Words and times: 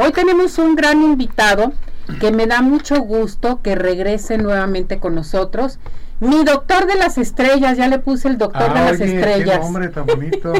Hoy 0.00 0.12
tenemos 0.12 0.58
un 0.58 0.76
gran 0.76 1.02
invitado 1.02 1.72
que 2.20 2.30
me 2.30 2.46
da 2.46 2.62
mucho 2.62 3.00
gusto 3.00 3.62
que 3.62 3.74
regrese 3.74 4.38
nuevamente 4.38 5.00
con 5.00 5.16
nosotros. 5.16 5.80
Mi 6.20 6.44
doctor 6.44 6.86
de 6.86 6.94
las 6.94 7.18
estrellas, 7.18 7.76
ya 7.76 7.88
le 7.88 7.98
puse 7.98 8.28
el 8.28 8.38
doctor 8.38 8.72
de 8.74 8.80
las 8.80 9.00
estrellas. 9.00 9.58
Qué 9.58 9.64
nombre 9.64 9.88
tan 9.88 10.06
bonito. 10.06 10.52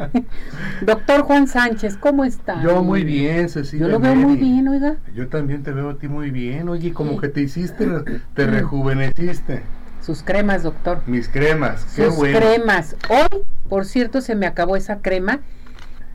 doctor 0.82 1.22
Juan 1.22 1.48
Sánchez, 1.48 1.96
¿cómo 1.96 2.26
está? 2.26 2.62
Yo 2.62 2.82
muy 2.82 3.04
bien, 3.04 3.48
Cecilia. 3.48 3.86
Yo 3.86 3.92
lo 3.92 4.00
veo 4.00 4.14
muy 4.14 4.36
bien, 4.36 4.68
oiga. 4.68 4.96
Yo 5.14 5.28
también 5.28 5.62
te 5.62 5.72
veo 5.72 5.88
a 5.88 5.96
ti 5.96 6.06
muy 6.06 6.30
bien, 6.30 6.68
oye, 6.68 6.92
como 6.92 7.18
que 7.18 7.28
te 7.28 7.40
hiciste, 7.40 7.88
te 8.34 8.46
rejuveneciste. 8.46 9.62
Sus 10.02 10.22
cremas, 10.22 10.62
doctor. 10.62 11.00
Mis 11.06 11.30
cremas, 11.30 11.86
qué 11.96 12.10
Sus 12.10 12.18
cremas. 12.18 12.96
Hoy, 13.08 13.42
por 13.70 13.86
cierto, 13.86 14.20
se 14.20 14.34
me 14.34 14.46
acabó 14.46 14.76
esa 14.76 14.98
crema 14.98 15.40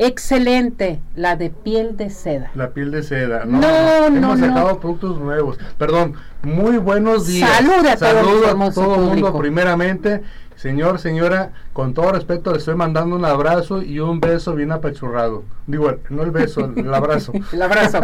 Excelente, 0.03 0.99
la 1.15 1.35
de 1.35 1.51
piel 1.51 1.95
de 1.95 2.09
seda. 2.09 2.49
La 2.55 2.71
piel 2.71 2.89
de 2.89 3.03
seda. 3.03 3.45
No, 3.45 4.09
no, 4.09 4.33
Hemos 4.33 4.39
sacado 4.39 4.79
productos 4.79 5.19
nuevos. 5.19 5.59
Perdón, 5.77 6.15
muy 6.41 6.77
buenos 6.77 7.27
días. 7.27 7.47
Salud 7.47 7.85
a 7.85 7.97
Saludos 7.97 8.47
a 8.47 8.73
todo 8.73 8.95
el 8.95 9.01
mundo 9.01 9.37
primeramente. 9.37 10.23
Señor, 10.55 10.97
señora, 10.97 11.51
con 11.71 11.93
todo 11.93 12.13
respeto 12.13 12.51
le 12.51 12.57
estoy 12.57 12.73
mandando 12.73 13.15
un 13.15 13.25
abrazo 13.25 13.83
y 13.83 13.99
un 13.99 14.19
beso 14.19 14.55
bien 14.55 14.71
apachurrado. 14.71 15.43
Digo, 15.67 15.93
no 16.09 16.23
el 16.23 16.31
beso, 16.31 16.71
el 16.75 16.91
abrazo. 16.95 17.33
el 17.53 17.61
abrazo. 17.61 17.99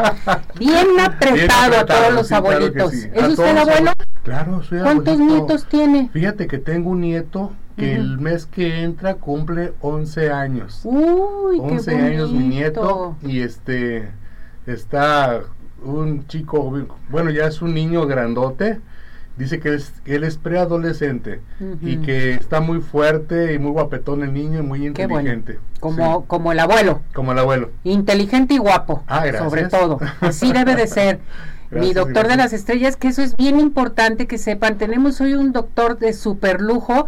Bien 0.59 0.99
apretado, 0.99 1.79
a 1.79 1.85
todos 1.87 2.13
los 2.13 2.31
abuelitos. 2.31 2.93
¿Es 2.93 3.27
usted 3.27 3.57
abuelo? 3.57 3.91
Claro, 4.21 4.61
soy 4.61 4.81
¿Cuántos 4.81 5.17
nietos 5.17 5.65
tiene? 5.65 6.11
Fíjate 6.13 6.45
que 6.45 6.59
tengo 6.59 6.91
un 6.91 7.01
nieto 7.01 7.53
que 7.77 7.93
el 7.93 8.17
mes 8.17 8.45
que 8.45 8.83
entra 8.83 9.15
cumple 9.15 9.73
11 9.81 10.31
años. 10.31 10.81
Uy, 10.83 11.59
11 11.59 11.91
qué 11.91 11.97
años 11.97 12.31
mi 12.31 12.47
nieto 12.47 13.15
y 13.21 13.41
este 13.41 14.09
está 14.65 15.41
un 15.83 16.27
chico, 16.27 16.73
bueno, 17.09 17.29
ya 17.29 17.45
es 17.45 17.61
un 17.61 17.73
niño 17.73 18.05
grandote. 18.07 18.79
Dice 19.37 19.59
que 19.59 19.77
él 20.05 20.23
es 20.23 20.37
preadolescente 20.37 21.41
y 21.81 21.97
que 21.97 22.33
está 22.33 22.59
muy 22.59 22.81
fuerte 22.81 23.53
y 23.53 23.59
muy 23.59 23.69
guapetón 23.69 24.23
el 24.23 24.33
niño 24.33 24.59
y 24.59 24.63
muy 24.63 24.87
inteligente. 24.87 25.59
Como, 25.79 26.25
como 26.25 26.51
el 26.51 26.59
abuelo. 26.59 27.01
Como 27.13 27.33
el 27.33 27.37
abuelo. 27.37 27.69
Inteligente 27.83 28.55
y 28.55 28.57
guapo. 28.57 29.03
Ah, 29.05 29.25
sobre 29.37 29.67
todo. 29.67 29.99
Así 30.21 30.51
debe 30.51 30.75
de 30.75 30.87
ser. 30.87 31.19
mi 31.69 31.93
doctor 31.93 32.27
de 32.27 32.37
las 32.37 32.53
estrellas, 32.53 32.95
que 32.95 33.09
eso 33.09 33.21
es 33.21 33.35
bien 33.35 33.59
importante 33.59 34.25
que 34.27 34.37
sepan. 34.37 34.77
Tenemos 34.77 35.19
hoy 35.21 35.33
un 35.33 35.51
doctor 35.51 35.99
de 35.99 36.13
super 36.13 36.61
lujo 36.61 37.07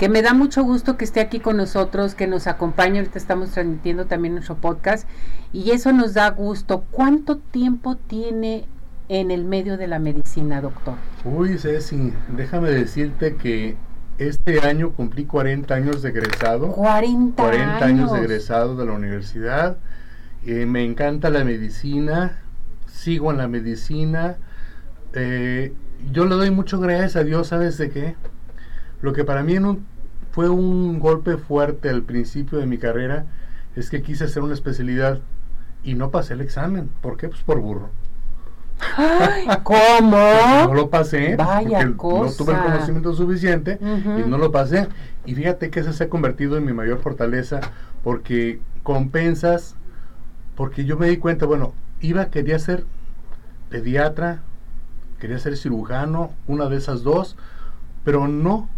que 0.00 0.08
me 0.08 0.22
da 0.22 0.32
mucho 0.32 0.64
gusto 0.64 0.96
que 0.96 1.04
esté 1.04 1.20
aquí 1.20 1.40
con 1.40 1.58
nosotros, 1.58 2.14
que 2.14 2.26
nos 2.26 2.46
acompañe. 2.46 3.00
Ahorita 3.00 3.18
estamos 3.18 3.50
transmitiendo 3.50 4.06
también 4.06 4.32
nuestro 4.32 4.56
podcast 4.56 5.06
y 5.52 5.72
eso 5.72 5.92
nos 5.92 6.14
da 6.14 6.30
gusto. 6.30 6.84
¿Cuánto 6.90 7.36
tiempo 7.36 7.96
tiene 7.96 8.64
en 9.10 9.30
el 9.30 9.44
medio 9.44 9.76
de 9.76 9.88
la 9.88 9.98
medicina, 9.98 10.62
doctor? 10.62 10.94
Uy, 11.22 11.58
Ceci, 11.58 12.14
déjame 12.34 12.70
decirte 12.70 13.36
que 13.36 13.76
este 14.16 14.60
año 14.66 14.92
cumplí 14.92 15.26
40 15.26 15.74
años 15.74 16.00
de 16.00 16.08
egresado. 16.08 16.72
40, 16.72 17.42
40 17.42 17.84
años. 17.84 18.10
de 18.10 18.20
egresado 18.20 18.76
de 18.76 18.86
la 18.86 18.92
universidad. 18.92 19.76
Eh, 20.46 20.64
me 20.64 20.82
encanta 20.82 21.28
la 21.28 21.44
medicina, 21.44 22.38
sigo 22.86 23.32
en 23.32 23.36
la 23.36 23.48
medicina. 23.48 24.38
Eh, 25.12 25.74
yo 26.10 26.24
le 26.24 26.36
doy 26.36 26.50
mucho 26.50 26.80
gracias 26.80 27.16
a 27.16 27.22
Dios, 27.22 27.48
¿sabes 27.48 27.76
de 27.76 27.90
qué? 27.90 28.14
Lo 29.02 29.12
que 29.12 29.24
para 29.24 29.42
mí 29.42 29.56
fue 30.32 30.48
un 30.48 30.98
golpe 30.98 31.36
fuerte 31.36 31.88
al 31.88 32.02
principio 32.02 32.58
de 32.58 32.66
mi 32.66 32.78
carrera 32.78 33.26
es 33.76 33.90
que 33.90 34.02
quise 34.02 34.24
hacer 34.24 34.42
una 34.42 34.54
especialidad 34.54 35.20
y 35.82 35.94
no 35.94 36.10
pasé 36.10 36.34
el 36.34 36.40
examen. 36.40 36.90
¿Por 37.00 37.16
qué? 37.16 37.28
Pues 37.28 37.42
por 37.42 37.60
burro. 37.60 37.90
¿Cómo? 39.62 40.16
no 40.66 40.74
lo 40.74 40.90
pasé. 40.90 41.36
Vaya 41.36 41.84
No 41.84 41.96
tuve 41.96 42.52
el 42.52 42.62
conocimiento 42.62 43.14
suficiente 43.14 43.78
y 43.80 44.28
no 44.28 44.38
lo 44.38 44.50
pasé. 44.52 44.88
Y 45.26 45.34
fíjate 45.34 45.70
que 45.70 45.80
eso 45.80 45.92
se 45.92 46.04
ha 46.04 46.08
convertido 46.08 46.56
en 46.56 46.64
mi 46.64 46.72
mayor 46.72 46.98
fortaleza 46.98 47.60
porque 48.02 48.60
compensas, 48.82 49.76
porque 50.56 50.84
yo 50.84 50.96
me 50.96 51.08
di 51.08 51.18
cuenta, 51.18 51.46
bueno, 51.46 51.74
iba, 52.00 52.26
quería 52.26 52.58
ser 52.58 52.84
pediatra, 53.68 54.40
quería 55.18 55.38
ser 55.38 55.56
cirujano, 55.56 56.32
una 56.46 56.68
de 56.68 56.76
esas 56.76 57.02
dos, 57.02 57.36
pero 58.04 58.26
no 58.28 58.68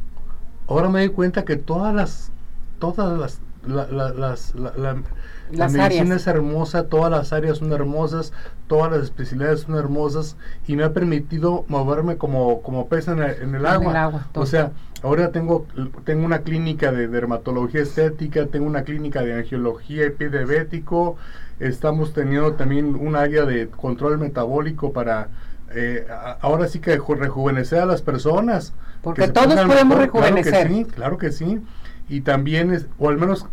ahora 0.68 0.88
me 0.88 1.00
doy 1.00 1.10
cuenta 1.10 1.44
que 1.44 1.56
todas 1.56 1.94
las, 1.94 2.30
todas 2.78 3.18
las, 3.18 3.40
la, 3.66 3.86
las, 4.12 4.54
la, 4.54 5.68
medicina 5.68 6.16
es 6.16 6.26
hermosa, 6.26 6.84
todas 6.84 7.10
las 7.10 7.32
áreas 7.32 7.58
son 7.58 7.72
hermosas, 7.72 8.32
todas 8.66 8.90
las 8.90 9.02
especialidades 9.02 9.60
son 9.60 9.76
hermosas 9.76 10.36
y 10.66 10.76
me 10.76 10.84
ha 10.84 10.92
permitido 10.92 11.64
moverme 11.68 12.16
como, 12.16 12.62
como 12.62 12.88
pez 12.88 13.08
en 13.08 13.20
el, 13.20 13.66
agua. 13.66 14.28
o 14.34 14.46
sea, 14.46 14.72
ahora 15.02 15.30
tengo, 15.30 15.66
tengo 16.04 16.24
una 16.24 16.40
clínica 16.40 16.90
de 16.90 17.08
dermatología 17.08 17.82
estética, 17.82 18.46
tengo 18.46 18.66
una 18.66 18.82
clínica 18.82 19.22
de 19.22 19.34
angiología 19.34 20.08
diabético, 20.08 21.16
estamos 21.60 22.12
teniendo 22.12 22.54
también 22.54 22.94
un 22.94 23.14
área 23.14 23.44
de 23.44 23.68
control 23.68 24.18
metabólico 24.18 24.92
para 24.92 25.28
eh, 25.74 26.06
ahora 26.40 26.68
sí 26.68 26.78
que 26.80 26.96
rejuvenecer 26.96 27.80
a 27.80 27.86
las 27.86 28.02
personas. 28.02 28.72
Porque 29.02 29.28
todos 29.28 29.54
podemos 29.66 29.98
rejuvenecer. 29.98 30.52
Claro 30.52 30.68
que 30.68 30.74
sí, 30.74 30.84
claro 30.84 31.18
que 31.18 31.32
sí. 31.32 31.60
Y 32.08 32.20
también, 32.22 32.72
es, 32.72 32.86
o 32.98 33.08
al 33.08 33.18
menos 33.18 33.46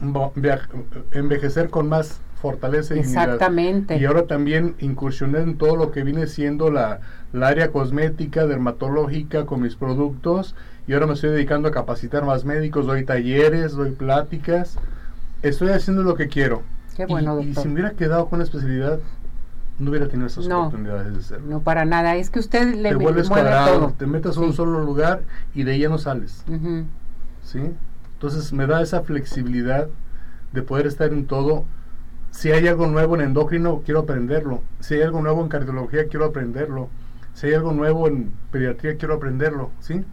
envejecer 1.11 1.69
con 1.69 1.87
más 1.87 2.19
fortaleza 2.41 2.95
y 2.95 2.99
Exactamente. 2.99 3.97
Y 3.97 4.05
ahora 4.05 4.25
también 4.25 4.75
incursioné 4.79 5.39
en 5.39 5.57
todo 5.57 5.75
lo 5.75 5.91
que 5.91 6.03
viene 6.03 6.27
siendo 6.27 6.71
la, 6.71 6.99
área 7.33 7.71
cosmética, 7.71 8.47
dermatológica 8.47 9.45
con 9.45 9.61
mis 9.61 9.75
productos. 9.75 10.55
Y 10.87 10.93
ahora 10.93 11.07
me 11.07 11.13
estoy 11.13 11.31
dedicando 11.31 11.67
a 11.67 11.71
capacitar 11.71 12.25
más 12.25 12.45
médicos, 12.45 12.85
doy 12.87 13.05
talleres, 13.05 13.73
doy 13.73 13.91
pláticas. 13.91 14.77
Estoy 15.43 15.69
haciendo 15.69 16.03
lo 16.03 16.15
que 16.15 16.27
quiero. 16.27 16.63
Qué 16.95 17.05
bueno, 17.05 17.39
y, 17.39 17.49
y 17.49 17.55
si 17.55 17.67
me 17.67 17.75
hubiera 17.75 17.91
quedado 17.91 18.27
con 18.27 18.39
la 18.39 18.45
especialidad, 18.45 18.99
no 19.79 19.89
hubiera 19.89 20.07
tenido 20.07 20.27
esas 20.27 20.45
oportunidades 20.45 21.13
de 21.13 21.19
hacerlo. 21.19 21.47
No, 21.47 21.61
para 21.61 21.85
nada. 21.85 22.15
Es 22.15 22.29
que 22.29 22.39
usted 22.39 22.75
le 22.75 22.89
te 22.89 22.95
vuelves 22.95 23.29
cuadrado, 23.29 23.93
te 23.97 24.05
metes 24.05 24.37
a 24.37 24.41
un 24.41 24.53
solo 24.53 24.83
lugar 24.83 25.21
y 25.53 25.63
de 25.63 25.79
ya 25.79 25.89
no 25.89 25.97
sales. 25.97 26.43
¿Sí? 27.43 27.61
Entonces 28.13 28.51
me 28.53 28.67
da 28.67 28.81
esa 28.81 29.01
flexibilidad 29.01 29.87
de 30.51 30.61
poder 30.61 30.87
estar 30.87 31.13
en 31.13 31.25
todo. 31.25 31.65
Si 32.31 32.51
hay 32.51 32.67
algo 32.67 32.87
nuevo 32.87 33.15
en 33.15 33.21
endocrino, 33.21 33.81
quiero 33.85 34.01
aprenderlo. 34.01 34.61
Si 34.81 34.95
hay 34.95 35.01
algo 35.01 35.21
nuevo 35.21 35.41
en 35.41 35.47
cardiología, 35.47 36.07
quiero 36.07 36.25
aprenderlo. 36.25 36.89
Si 37.33 37.47
hay 37.47 37.53
algo 37.53 37.71
nuevo 37.71 38.07
en 38.07 38.31
pediatría, 38.51 38.97
quiero 38.97 39.15
aprenderlo. 39.15 39.71
¿Sí? 39.79 40.03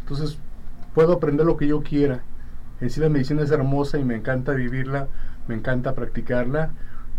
Entonces 0.00 0.38
puedo 0.94 1.14
aprender 1.14 1.46
lo 1.46 1.56
que 1.56 1.68
yo 1.68 1.82
quiera. 1.82 2.22
En 2.80 2.90
sí 2.90 3.00
la 3.00 3.08
medicina 3.08 3.42
es 3.42 3.50
hermosa 3.52 3.98
y 3.98 4.04
me 4.04 4.16
encanta 4.16 4.52
vivirla, 4.52 5.06
me 5.46 5.54
encanta 5.54 5.94
practicarla 5.94 6.72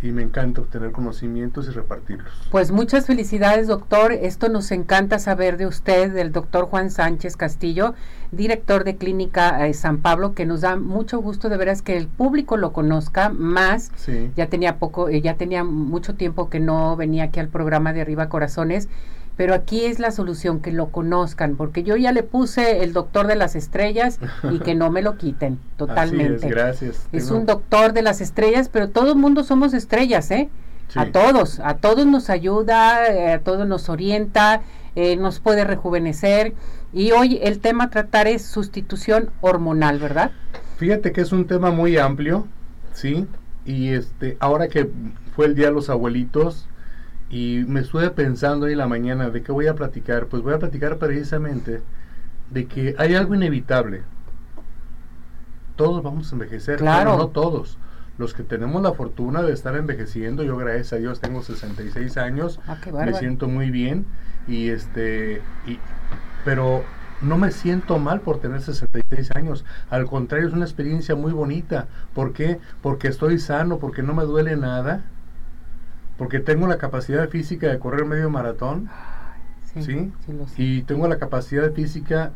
y 0.04 0.12
me 0.12 0.22
encanta 0.22 0.60
obtener 0.60 0.92
conocimientos 0.92 1.68
y 1.68 1.72
repartirlos. 1.72 2.32
Pues 2.52 2.72
muchas 2.72 3.06
felicidades, 3.06 3.68
doctor. 3.68 4.12
Esto 4.12 4.50
nos 4.50 4.70
encanta 4.72 5.18
saber 5.18 5.56
de 5.56 5.66
usted, 5.66 6.12
del 6.12 6.34
doctor 6.34 6.66
Juan 6.66 6.92
Sánchez 6.92 7.38
Castillo, 7.38 7.96
director 8.34 8.84
de 8.84 8.98
Clínica 8.98 9.66
eh, 9.66 9.74
San 9.74 10.00
Pablo, 10.00 10.34
que 10.34 10.46
nos 10.46 10.60
da 10.60 10.76
mucho 10.76 11.20
gusto 11.20 11.48
de 11.48 11.56
veras 11.56 11.82
que 11.82 11.96
el 11.96 12.08
público 12.08 12.58
lo 12.58 12.74
conozca 12.74 13.30
más. 13.30 13.92
Ya 14.36 14.48
tenía 14.48 14.78
poco, 14.78 15.08
eh, 15.08 15.22
ya 15.22 15.36
tenía 15.36 15.64
mucho 15.64 16.16
tiempo 16.16 16.50
que 16.50 16.60
no 16.60 16.98
venía 16.98 17.24
aquí 17.26 17.40
al 17.40 17.48
programa 17.48 17.94
de 17.94 18.02
Arriba 18.02 18.28
Corazones 18.28 18.90
pero 19.36 19.54
aquí 19.54 19.86
es 19.86 20.00
la 20.00 20.12
solución, 20.12 20.60
que 20.62 20.72
lo 20.72 20.90
conozcan, 20.90 21.56
porque 21.56 21.84
yo 21.84 21.96
ya 21.96 22.12
le 22.12 22.24
puse 22.24 22.84
el 22.84 22.94
doctor 22.94 23.28
de 23.28 23.36
las 23.36 23.56
estrellas 23.56 24.20
y 24.52 24.60
que 24.60 24.76
no 24.76 24.92
me 24.92 25.02
lo 25.02 25.18
quiten 25.18 25.60
totalmente. 25.78 26.48
es, 26.48 26.52
gracias. 26.52 27.08
Es 27.12 27.32
un 27.32 27.46
doctor 27.46 27.94
de 27.94 28.02
las 28.02 28.22
estrellas, 28.22 28.70
pero 28.70 28.90
todo 28.90 29.14
el 29.14 29.18
mundo 29.18 29.44
somos 29.44 29.74
estrellas, 29.74 30.30
¿eh? 30.32 30.50
A 30.96 31.08
todos, 31.08 31.60
a 31.60 31.78
todos 31.78 32.06
nos 32.06 32.30
ayuda, 32.30 33.08
eh, 33.08 33.34
a 33.34 33.40
todos 33.40 33.68
nos 33.68 33.90
orienta, 33.90 34.62
eh, 34.96 35.16
nos 35.16 35.40
puede 35.40 35.64
rejuvenecer. 35.64 36.54
Y 36.92 37.12
hoy 37.12 37.40
el 37.42 37.60
tema 37.60 37.86
a 37.86 37.90
tratar 37.90 38.28
es 38.28 38.44
sustitución 38.44 39.32
hormonal, 39.42 39.98
¿verdad? 39.98 40.32
Fíjate 40.78 41.12
que 41.12 41.22
es 41.22 41.32
un 41.32 41.48
tema 41.48 41.72
muy 41.72 41.98
amplio, 41.98 42.48
¿sí? 42.94 43.26
Y 43.66 43.90
este, 43.90 44.38
ahora 44.40 44.68
que 44.68 44.90
fue 45.36 45.48
el 45.48 45.56
Día 45.56 45.68
de 45.68 45.74
los 45.74 45.90
Abuelitos, 45.90 46.68
y 47.34 47.66
me 47.68 47.80
estuve 47.80 48.12
pensando 48.12 48.68
ahí 48.68 48.74
en 48.74 48.78
la 48.78 48.86
mañana 48.86 49.32
de 49.32 49.42
qué 49.42 49.52
voy 49.52 49.66
a 49.66 49.74
platicar. 49.74 50.28
Pues 50.28 50.44
voy 50.44 50.54
a 50.54 50.60
platicar 50.60 51.00
precisamente 51.00 51.82
de 52.52 52.68
que 52.68 52.94
hay 53.00 53.16
algo 53.16 53.34
inevitable. 53.34 54.04
Todos 55.76 56.04
vamos 56.04 56.32
a 56.32 56.36
envejecer, 56.36 56.78
claro. 56.78 57.18
no 57.18 57.30
todos. 57.30 57.80
Los 58.20 58.36
que 58.36 58.44
tenemos 58.44 58.84
la 58.84 58.94
fortuna 58.94 59.42
de 59.42 59.52
estar 59.52 59.76
envejeciendo, 59.76 60.44
yo 60.44 60.56
gracias 60.58 60.94
a 60.94 60.98
Dios 60.98 61.20
tengo 61.22 61.42
66 61.42 62.18
años, 62.18 62.60
ah, 62.68 62.78
me 63.04 63.16
siento 63.16 63.48
muy 63.48 63.72
bien 63.72 64.06
y 64.48 64.70
este 64.70 65.42
y, 65.66 65.80
pero 66.46 66.84
no 67.22 67.40
me 67.40 67.50
siento 67.50 67.98
mal 67.98 68.22
por 68.22 68.42
tener 68.42 68.62
66 68.62 69.32
años. 69.36 69.66
Al 69.90 70.06
contrario, 70.06 70.48
es 70.48 70.54
una 70.54 70.66
experiencia 70.66 71.16
muy 71.16 71.32
bonita. 71.32 71.88
¿Por 72.14 72.34
qué? 72.34 72.60
Porque 72.84 73.08
estoy 73.08 73.40
sano, 73.40 73.80
porque 73.80 74.04
no 74.04 74.14
me 74.14 74.24
duele 74.24 74.56
nada 74.56 75.04
porque 76.18 76.40
tengo 76.40 76.68
la 76.68 76.78
capacidad 76.78 77.28
física 77.30 77.68
de 77.68 77.80
correr 77.80 78.06
medio 78.06 78.30
maratón, 78.30 78.90
¿sí? 79.80 80.12
Y 80.58 80.84
tengo 80.84 81.08
la 81.08 81.18
capacidad 81.18 81.72
física 81.74 82.32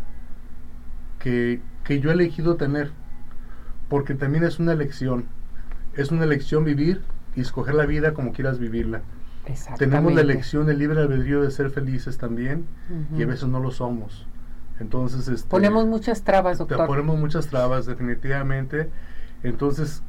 que, 1.19 1.61
que 1.83 1.99
yo 1.99 2.09
he 2.09 2.13
elegido 2.13 2.55
tener, 2.55 2.91
porque 3.89 4.15
también 4.15 4.43
es 4.43 4.59
una 4.59 4.73
elección, 4.73 5.25
es 5.95 6.11
una 6.11 6.23
elección 6.23 6.63
vivir 6.63 7.01
y 7.35 7.41
escoger 7.41 7.75
la 7.75 7.85
vida 7.85 8.13
como 8.13 8.33
quieras 8.33 8.59
vivirla. 8.59 9.01
Tenemos 9.77 10.13
la 10.13 10.21
elección, 10.21 10.69
el 10.69 10.77
libre 10.77 10.99
albedrío 10.99 11.41
de 11.41 11.51
ser 11.51 11.69
felices 11.69 12.17
también 12.17 12.65
y 13.15 13.23
a 13.23 13.25
veces 13.27 13.47
no 13.47 13.59
lo 13.59 13.71
somos. 13.71 14.27
Entonces, 14.79 15.27
este, 15.27 15.49
ponemos 15.49 15.87
muchas 15.87 16.23
trabas, 16.23 16.57
doctor. 16.57 16.85
Ponemos 16.85 17.17
muchas 17.17 17.47
trabas, 17.47 17.85
definitivamente. 17.85 18.89
Entonces, 19.43 20.03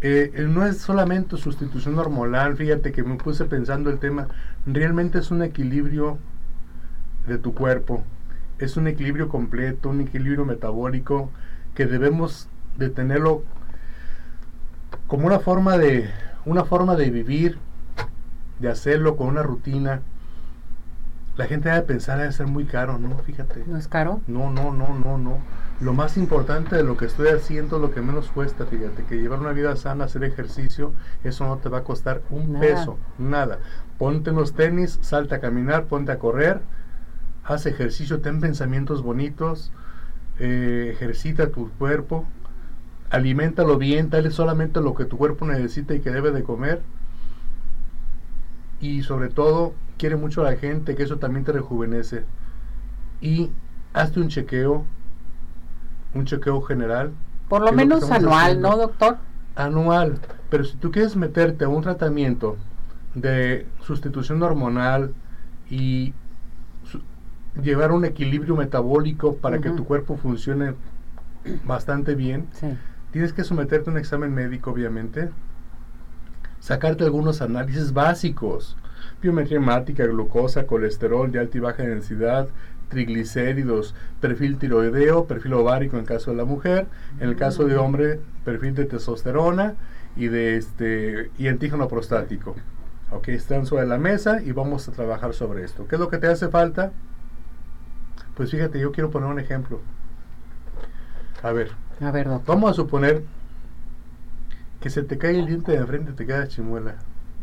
eh, 0.00 0.46
no 0.48 0.64
es 0.64 0.78
solamente 0.78 1.36
sustitución 1.36 1.98
hormonal, 1.98 2.56
fíjate 2.56 2.92
que 2.92 3.02
me 3.02 3.16
puse 3.16 3.44
pensando 3.44 3.90
el 3.90 3.98
tema, 3.98 4.28
realmente 4.66 5.18
es 5.18 5.30
un 5.30 5.42
equilibrio 5.42 6.18
de 7.26 7.38
tu 7.38 7.54
cuerpo, 7.54 8.04
es 8.58 8.76
un 8.76 8.86
equilibrio 8.86 9.28
completo, 9.28 9.88
un 9.88 10.00
equilibrio 10.00 10.44
metabólico 10.44 11.30
que 11.74 11.86
debemos 11.86 12.48
de 12.76 12.90
tenerlo 12.90 13.42
como 15.06 15.26
una 15.26 15.40
forma 15.40 15.78
de 15.78 16.10
una 16.44 16.64
forma 16.64 16.96
de 16.96 17.10
vivir, 17.10 17.58
de 18.58 18.70
hacerlo 18.70 19.16
con 19.16 19.28
una 19.28 19.42
rutina. 19.42 20.00
La 21.36 21.46
gente 21.46 21.68
debe 21.68 21.82
pensar 21.82 22.18
debe 22.18 22.32
ser 22.32 22.46
muy 22.46 22.64
caro, 22.64 22.98
¿no? 22.98 23.18
Fíjate. 23.18 23.64
¿No 23.66 23.76
es 23.76 23.86
caro? 23.86 24.20
No, 24.26 24.50
no, 24.50 24.72
no, 24.72 24.98
no, 24.98 25.18
no. 25.18 25.38
Lo 25.80 25.92
más 25.92 26.16
importante 26.16 26.74
de 26.74 26.82
lo 26.82 26.96
que 26.96 27.04
estoy 27.04 27.28
haciendo, 27.28 27.78
lo 27.78 27.92
que 27.92 28.00
menos 28.00 28.28
cuesta, 28.30 28.66
fíjate, 28.66 29.04
que 29.04 29.16
llevar 29.16 29.38
una 29.38 29.52
vida 29.52 29.76
sana, 29.76 30.04
hacer 30.06 30.24
ejercicio, 30.24 30.92
eso 31.22 31.46
no 31.46 31.58
te 31.58 31.68
va 31.68 31.78
a 31.78 31.84
costar 31.84 32.22
un 32.30 32.58
peso, 32.58 32.98
nada. 33.16 33.60
Ponte 33.96 34.32
los 34.32 34.54
tenis, 34.54 34.98
salta 35.02 35.36
a 35.36 35.40
caminar, 35.40 35.84
ponte 35.84 36.10
a 36.10 36.18
correr, 36.18 36.60
haz 37.44 37.66
ejercicio, 37.66 38.20
ten 38.20 38.40
pensamientos 38.40 39.02
bonitos, 39.02 39.70
eh, 40.40 40.90
ejercita 40.92 41.50
tu 41.50 41.70
cuerpo, 41.78 42.26
aliméntalo 43.10 43.78
bien, 43.78 44.10
dale 44.10 44.32
solamente 44.32 44.80
lo 44.80 44.94
que 44.94 45.04
tu 45.04 45.16
cuerpo 45.16 45.46
necesita 45.46 45.94
y 45.94 46.00
que 46.00 46.10
debe 46.10 46.32
de 46.32 46.42
comer. 46.42 46.82
Y 48.80 49.02
sobre 49.02 49.28
todo, 49.28 49.74
quiere 49.96 50.16
mucho 50.16 50.40
a 50.40 50.50
la 50.50 50.56
gente, 50.56 50.96
que 50.96 51.04
eso 51.04 51.18
también 51.18 51.44
te 51.44 51.52
rejuvenece. 51.52 52.24
Y 53.20 53.50
hazte 53.92 54.20
un 54.20 54.28
chequeo, 54.28 54.84
un 56.14 56.24
chequeo 56.24 56.60
general. 56.62 57.12
Por 57.48 57.62
lo 57.62 57.72
menos 57.72 58.10
anual, 58.10 58.60
¿no, 58.60 58.76
doctor? 58.76 59.18
Anual. 59.56 60.18
Pero 60.50 60.64
si 60.64 60.76
tú 60.76 60.90
quieres 60.90 61.16
meterte 61.16 61.64
a 61.64 61.68
un 61.68 61.82
tratamiento 61.82 62.56
de 63.14 63.66
sustitución 63.80 64.42
hormonal 64.42 65.14
y 65.70 66.14
llevar 67.62 67.92
un 67.92 68.04
equilibrio 68.04 68.56
metabólico 68.56 69.36
para 69.36 69.60
que 69.60 69.70
tu 69.70 69.84
cuerpo 69.84 70.16
funcione 70.16 70.74
bastante 71.64 72.14
bien, 72.14 72.46
tienes 73.10 73.32
que 73.32 73.44
someterte 73.44 73.90
a 73.90 73.92
un 73.92 73.98
examen 73.98 74.32
médico, 74.32 74.70
obviamente, 74.70 75.30
sacarte 76.60 77.04
algunos 77.04 77.40
análisis 77.42 77.92
básicos, 77.92 78.76
biometría 79.22 79.58
hemática, 79.58 80.04
glucosa, 80.06 80.66
colesterol 80.66 81.30
de 81.30 81.40
alta 81.40 81.56
y 81.56 81.60
baja 81.60 81.82
densidad, 81.82 82.48
triglicéridos, 82.88 83.94
perfil 84.20 84.58
tiroideo, 84.58 85.26
perfil 85.26 85.54
ovárico 85.54 85.98
en 85.98 86.04
caso 86.04 86.30
de 86.30 86.36
la 86.36 86.44
mujer, 86.44 86.86
en 87.20 87.28
el 87.28 87.36
caso 87.36 87.64
de 87.64 87.76
hombre, 87.76 88.20
perfil 88.44 88.74
de 88.74 88.86
testosterona 88.86 89.74
y 90.16 90.28
de 90.28 90.56
este 90.56 91.30
y 91.38 91.48
antígeno 91.48 91.88
prostático. 91.88 92.56
Ok, 93.10 93.28
están 93.28 93.64
sobre 93.64 93.86
la 93.86 93.98
mesa 93.98 94.42
y 94.42 94.52
vamos 94.52 94.88
a 94.88 94.92
trabajar 94.92 95.32
sobre 95.32 95.64
esto. 95.64 95.86
¿Qué 95.86 95.96
es 95.96 96.00
lo 96.00 96.08
que 96.08 96.18
te 96.18 96.26
hace 96.26 96.48
falta? 96.48 96.92
Pues 98.34 98.50
fíjate, 98.50 98.78
yo 98.78 98.92
quiero 98.92 99.10
poner 99.10 99.28
un 99.28 99.40
ejemplo. 99.40 99.80
A 101.42 101.52
ver. 101.52 101.70
A 102.00 102.10
ver, 102.10 102.28
Vamos 102.46 102.70
a 102.70 102.74
suponer 102.74 103.24
que 104.80 104.90
se 104.90 105.02
te 105.02 105.18
cae 105.18 105.38
el 105.38 105.46
diente 105.46 105.72
de 105.72 105.78
enfrente 105.78 106.12
y 106.12 106.14
te 106.14 106.26
queda 106.26 106.46
chimuela. 106.46 106.96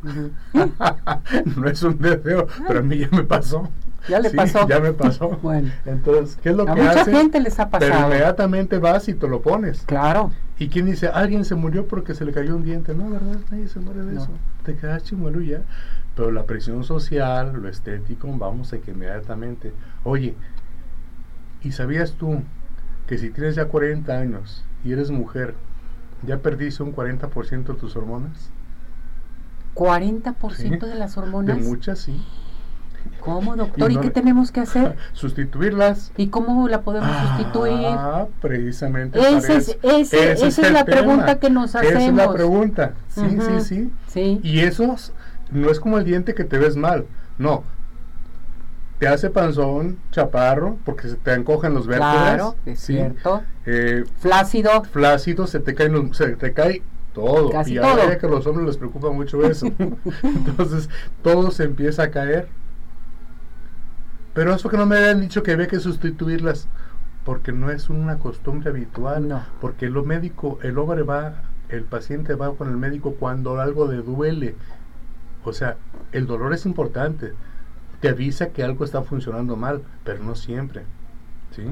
no 1.57 1.67
es 1.67 1.81
un 1.83 1.97
deseo, 1.97 2.47
pero 2.67 2.79
a 2.79 2.83
mí 2.83 2.97
ya 2.97 3.09
me 3.11 3.23
pasó. 3.23 3.69
Ya 4.07 4.19
le 4.19 4.29
pasó. 4.29 4.65
Ya 4.69 4.79
me 4.79 4.93
pasó. 4.93 5.29
bueno. 5.41 5.71
Entonces, 5.85 6.37
¿qué 6.41 6.49
es 6.49 6.55
lo 6.55 6.63
a 6.63 6.75
que 6.75 6.81
mucha 6.81 7.05
gente 7.05 7.39
les 7.39 7.59
ha 7.59 7.69
pasado. 7.69 7.91
Pero 7.91 8.05
inmediatamente 8.07 8.77
vas 8.77 9.07
y 9.09 9.13
te 9.13 9.27
lo 9.27 9.41
pones. 9.41 9.81
Claro. 9.83 10.31
¿Y 10.57 10.69
quién 10.69 10.85
dice, 10.85 11.07
alguien 11.07 11.43
se 11.43 11.55
murió 11.55 11.87
porque 11.87 12.15
se 12.15 12.23
le 12.23 12.31
cayó 12.31 12.55
un 12.55 12.63
diente? 12.63 12.93
No, 12.95 13.09
¿verdad? 13.09 13.39
Nadie 13.51 13.67
se 13.67 13.79
muere 13.79 14.03
de 14.03 14.15
eso. 14.15 14.29
Te 14.63 14.75
quedas 14.75 15.03
chimuelo 15.03 15.41
y 15.41 15.49
ya. 15.49 15.61
Pero 16.15 16.31
la 16.31 16.43
presión 16.43 16.83
social, 16.83 17.53
lo 17.61 17.67
estético, 17.67 18.31
vamos 18.37 18.71
a 18.71 18.77
que 18.77 18.91
inmediatamente. 18.91 19.73
Oye, 20.03 20.35
¿y 21.61 21.71
sabías 21.73 22.13
tú 22.13 22.41
que 23.05 23.17
si 23.17 23.31
tienes 23.31 23.55
ya 23.55 23.65
40 23.65 24.17
años 24.17 24.63
y 24.85 24.93
eres 24.93 25.11
mujer, 25.11 25.55
ya 26.25 26.37
perdiste 26.37 26.83
un 26.83 26.95
40% 26.95 27.65
de 27.65 27.73
tus 27.73 27.95
hormonas? 27.97 28.49
¿40% 29.75 30.79
de 30.79 30.95
las 30.95 31.17
hormonas? 31.17 31.57
De 31.57 31.63
muchas, 31.63 31.99
sí. 31.99 32.19
¿Cómo, 33.25 33.55
doctor? 33.55 33.91
¿Y, 33.91 33.97
qué 33.97 34.11
tenemos 34.11 34.51
que 34.51 34.59
hacer? 34.59 34.95
Sustituirlas. 35.13 36.11
¿Y 36.15 36.27
cómo 36.27 36.67
la 36.67 36.81
podemos 36.81 37.09
sustituir? 37.27 37.87
Ah, 37.89 38.27
precisamente. 38.39 39.19
es, 39.19 39.49
esa 39.81 40.61
es, 40.61 40.71
la 40.71 40.85
pregunta 40.85 41.39
que 41.39 41.49
nos 41.49 41.75
hacemos. 41.75 42.03
Esa 42.03 42.09
es 42.09 42.13
la 42.13 42.31
pregunta. 42.31 42.93
Sí, 43.09 43.37
sí, 43.39 43.61
sí, 43.61 43.93
sí. 44.07 44.39
Y 44.43 44.59
eso 44.59 44.95
no 45.49 45.71
es 45.71 45.79
como 45.79 45.97
el 45.97 46.05
diente 46.05 46.35
que 46.35 46.43
te 46.43 46.59
ves 46.59 46.75
mal. 46.75 47.05
No. 47.39 47.63
Te 48.99 49.07
hace 49.07 49.29
panzón, 49.31 49.97
chaparro, 50.11 50.77
porque 50.85 51.09
se 51.09 51.15
te 51.15 51.33
encogen 51.33 51.73
los 51.73 51.87
vértebras. 51.87 52.35
Claro, 52.35 52.55
es 52.65 52.79
cierto. 52.79 53.41
Eh, 53.65 54.05
flácido. 54.19 54.83
Flácido, 54.83 55.47
se 55.47 55.59
te 55.59 55.73
cae, 55.73 55.89
se 56.13 56.35
te 56.35 56.53
cae 56.53 56.83
todo. 57.15 57.49
y 57.65 57.77
ahora 57.77 58.19
que 58.19 58.27
a 58.27 58.29
los 58.29 58.45
hombres 58.45 58.67
les 58.67 58.77
preocupa 58.77 59.09
mucho 59.09 59.43
eso. 59.43 59.65
Entonces, 60.23 60.89
todo 61.23 61.49
se 61.49 61.63
empieza 61.63 62.03
a 62.03 62.11
caer. 62.11 62.47
Pero 64.35 64.53
eso 64.53 64.69
que 64.69 64.77
no 64.77 64.85
me 64.85 64.97
habían 64.97 65.21
dicho 65.21 65.41
que 65.41 65.53
había 65.53 65.67
que 65.67 65.79
sustituirlas, 65.79 66.67
porque 67.23 67.51
no 67.51 67.71
es 67.71 67.89
una 67.89 68.19
costumbre 68.19 68.69
habitual. 68.69 69.27
No. 69.27 69.43
Porque 69.59 69.89
lo 69.89 70.03
médico, 70.03 70.59
el 70.61 70.77
hombre 70.77 71.01
va, 71.01 71.43
el 71.69 71.85
paciente 71.85 72.35
va 72.35 72.53
con 72.55 72.69
el 72.69 72.77
médico 72.77 73.15
cuando 73.15 73.59
algo 73.59 73.91
le 73.91 74.03
duele. 74.03 74.55
O 75.43 75.53
sea, 75.53 75.77
el 76.11 76.27
dolor 76.27 76.53
es 76.53 76.65
importante. 76.67 77.33
Te 78.01 78.09
avisa 78.09 78.49
que 78.49 78.63
algo 78.63 78.83
está 78.83 79.01
funcionando 79.01 79.55
mal, 79.55 79.81
pero 80.03 80.21
no 80.21 80.35
siempre. 80.35 80.83
¿Sí? 81.55 81.63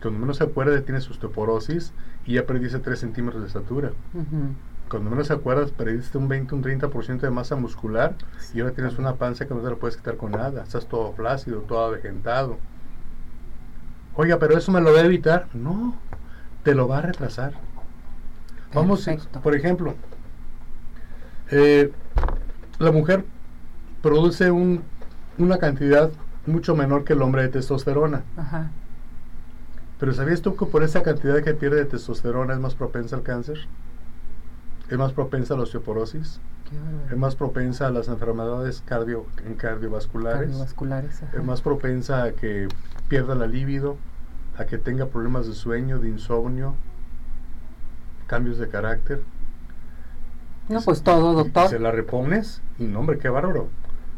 Cuando 0.00 0.20
menos 0.20 0.36
se 0.36 0.44
acuerda, 0.44 0.80
tienes 0.82 1.10
osteoporosis 1.10 1.92
y 2.26 2.34
ya 2.34 2.46
perdiste 2.46 2.78
3 2.78 2.98
centímetros 2.98 3.42
de 3.42 3.48
estatura 3.48 3.90
cuando 4.88 5.10
menos 5.10 5.28
te 5.28 5.34
acuerdas, 5.34 5.70
perdiste 5.70 6.18
un 6.18 6.28
20, 6.28 6.54
un 6.54 6.62
30% 6.62 7.20
de 7.20 7.30
masa 7.30 7.56
muscular 7.56 8.14
y 8.52 8.60
ahora 8.60 8.74
tienes 8.74 8.98
una 8.98 9.14
panza 9.14 9.46
que 9.46 9.54
no 9.54 9.60
te 9.60 9.70
la 9.70 9.76
puedes 9.76 9.96
quitar 9.96 10.16
con 10.16 10.32
nada. 10.32 10.62
Estás 10.62 10.86
todo 10.86 11.12
flácido, 11.12 11.60
todo 11.60 11.86
avejentado. 11.86 12.58
Oiga, 14.14 14.38
pero 14.38 14.56
eso 14.56 14.70
me 14.70 14.80
lo 14.80 14.92
va 14.92 15.00
a 15.00 15.04
evitar. 15.04 15.48
No, 15.54 15.96
te 16.62 16.74
lo 16.74 16.86
va 16.86 16.98
a 16.98 17.02
retrasar. 17.02 17.54
Vamos, 18.72 19.08
por 19.42 19.54
ejemplo, 19.54 19.94
eh, 21.50 21.92
la 22.78 22.90
mujer 22.90 23.24
produce 24.02 24.50
un, 24.50 24.82
una 25.38 25.58
cantidad 25.58 26.10
mucho 26.46 26.74
menor 26.74 27.04
que 27.04 27.12
el 27.14 27.22
hombre 27.22 27.42
de 27.42 27.48
testosterona. 27.48 28.24
Ajá. 28.36 28.70
Pero 29.98 30.12
¿sabías 30.12 30.42
tú 30.42 30.56
que 30.56 30.66
por 30.66 30.82
esa 30.82 31.02
cantidad 31.02 31.42
que 31.42 31.54
pierde 31.54 31.76
de 31.78 31.84
testosterona 31.84 32.52
es 32.54 32.60
más 32.60 32.74
propensa 32.74 33.16
al 33.16 33.22
cáncer? 33.22 33.58
Es 34.88 34.98
más 34.98 35.12
propensa 35.12 35.54
a 35.54 35.56
la 35.56 35.62
osteoporosis, 35.62 36.40
es 37.10 37.16
más 37.16 37.36
propensa 37.36 37.86
a 37.86 37.90
las 37.90 38.08
enfermedades 38.08 38.82
cardio, 38.84 39.26
cardiovasculares, 39.56 40.50
es 41.32 41.44
más 41.44 41.62
propensa 41.62 42.24
a 42.24 42.32
que 42.32 42.68
pierda 43.08 43.34
la 43.34 43.46
libido, 43.46 43.96
a 44.58 44.64
que 44.64 44.78
tenga 44.78 45.06
problemas 45.06 45.46
de 45.46 45.54
sueño, 45.54 45.98
de 45.98 46.08
insomnio, 46.08 46.74
cambios 48.26 48.58
de 48.58 48.68
carácter. 48.68 49.22
No, 50.68 50.80
pues 50.80 51.02
todo, 51.02 51.34
doctor. 51.34 51.68
Se 51.68 51.78
la 51.78 51.90
repones 51.90 52.62
y 52.78 52.84
no, 52.84 53.00
hombre, 53.00 53.18
qué 53.18 53.28
bárbaro. 53.28 53.68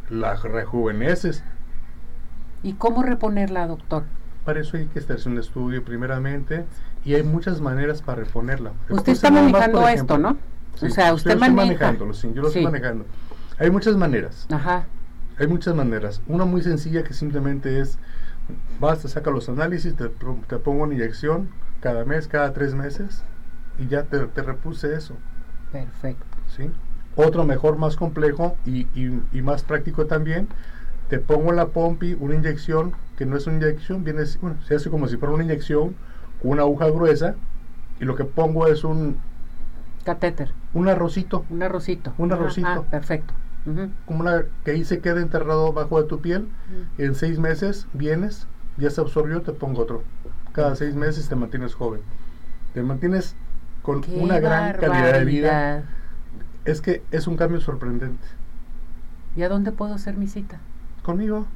La 0.08 0.34
rejuveneces. 0.36 1.42
¿Y 2.62 2.74
cómo 2.74 3.02
reponerla, 3.02 3.66
doctor? 3.66 4.04
Para 4.44 4.60
eso 4.60 4.76
hay 4.76 4.86
que 4.86 5.00
hacerse 5.00 5.28
un 5.28 5.38
estudio 5.38 5.84
primeramente 5.84 6.64
y 7.04 7.14
hay 7.14 7.24
muchas 7.24 7.60
maneras 7.60 8.00
para 8.02 8.22
reponerla. 8.22 8.72
Usted 8.88 9.12
está 9.12 9.30
manejando 9.30 9.88
esto, 9.88 10.18
¿no? 10.18 10.36
O 10.80 10.88
sea, 10.90 11.14
usted 11.14 11.36
maneja. 11.38 11.54
manejándolo, 11.54 12.14
sí, 12.14 12.30
yo 12.34 12.42
lo 12.42 12.48
estoy 12.48 12.64
manejando. 12.64 13.06
Hay 13.58 13.70
muchas 13.70 13.96
maneras. 13.96 14.46
Ajá. 14.50 14.86
Hay 15.38 15.46
muchas 15.46 15.74
maneras. 15.74 16.22
Una 16.26 16.44
muy 16.44 16.62
sencilla 16.62 17.04
que 17.04 17.14
simplemente 17.14 17.80
es, 17.80 17.98
vas, 18.80 19.00
te 19.00 19.08
saca 19.08 19.30
los 19.30 19.48
análisis, 19.48 19.94
te, 19.96 20.08
te 20.08 20.56
pongo 20.58 20.84
una 20.84 20.94
inyección 20.94 21.50
cada 21.80 22.04
mes, 22.04 22.28
cada 22.28 22.52
tres 22.52 22.74
meses, 22.74 23.22
y 23.78 23.86
ya 23.88 24.04
te, 24.04 24.18
te 24.26 24.42
repuse 24.42 24.94
eso. 24.94 25.14
Perfecto. 25.72 26.24
¿Sí? 26.56 26.70
otro 27.16 27.44
mejor, 27.44 27.78
más 27.78 27.96
complejo 27.96 28.56
y, 28.64 28.86
y, 28.94 29.42
más 29.42 29.62
práctico 29.64 30.06
también. 30.06 30.48
Te 31.08 31.18
pongo 31.18 31.52
la 31.52 31.68
pompi, 31.68 32.16
una 32.18 32.34
inyección, 32.34 32.92
que 33.16 33.26
no 33.26 33.36
es 33.36 33.46
una 33.46 33.56
inyección, 33.56 34.04
viene, 34.04 34.22
bueno, 34.40 34.58
se 34.66 34.74
hace 34.74 34.90
como 34.90 35.08
si 35.08 35.16
fuera 35.16 35.34
una 35.34 35.44
inyección 35.44 35.94
con 36.42 36.52
una 36.52 36.62
aguja 36.62 36.86
gruesa 36.90 37.34
y 38.00 38.04
lo 38.04 38.16
que 38.16 38.24
pongo 38.24 38.66
es 38.66 38.84
un 38.84 39.18
catéter. 40.06 40.52
Un 40.72 40.88
arrocito. 40.88 41.44
Un 41.50 41.62
arrocito. 41.62 42.14
Un 42.16 42.32
arrocito. 42.32 42.68
Ah, 42.68 42.82
perfecto. 42.90 43.34
Como 44.06 44.20
una 44.20 44.44
que 44.64 44.70
ahí 44.70 44.84
se 44.84 45.00
quede 45.00 45.20
enterrado 45.20 45.72
bajo 45.72 46.00
de 46.00 46.08
tu 46.08 46.20
piel. 46.20 46.48
En 46.96 47.16
seis 47.16 47.38
meses 47.38 47.88
vienes, 47.92 48.46
ya 48.76 48.88
se 48.90 49.00
absorbió, 49.00 49.42
te 49.42 49.52
pongo 49.52 49.82
otro. 49.82 50.04
Cada 50.52 50.76
seis 50.76 50.94
meses 50.94 51.28
te 51.28 51.34
mantienes 51.34 51.74
joven. 51.74 52.00
Te 52.72 52.82
mantienes 52.82 53.34
con 53.82 54.02
una 54.14 54.38
gran 54.38 54.76
calidad 54.76 55.18
de 55.18 55.24
vida. 55.24 55.84
Es 56.64 56.80
que 56.80 57.02
es 57.10 57.26
un 57.26 57.36
cambio 57.36 57.60
sorprendente. 57.60 58.26
¿Y 59.34 59.42
a 59.42 59.48
dónde 59.48 59.72
puedo 59.72 59.94
hacer 59.94 60.16
mi 60.16 60.28
cita? 60.28 60.58
Conmigo. 61.02 61.46